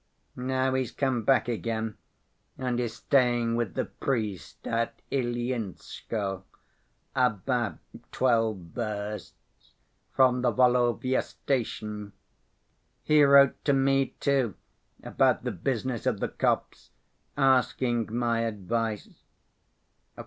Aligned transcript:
Now 0.35 0.73
he's 0.73 0.91
come 0.91 1.21
back 1.25 1.47
again 1.47 1.95
and 2.57 2.79
is 2.79 2.95
staying 2.95 3.55
with 3.55 3.75
the 3.75 3.85
priest 3.85 4.65
at 4.65 4.99
Ilyinskoe, 5.11 6.43
about 7.15 7.77
twelve 8.11 8.57
versts 8.73 9.75
from 10.11 10.41
the 10.41 10.49
Volovya 10.51 11.21
station. 11.21 12.13
He 13.03 13.21
wrote 13.23 13.63
to 13.63 13.73
me, 13.73 14.15
too, 14.19 14.55
about 15.03 15.43
the 15.43 15.51
business 15.51 16.07
of 16.07 16.19
the 16.19 16.29
copse, 16.29 16.89
asking 17.37 18.11
my 18.11 18.39
advice. 18.39 19.25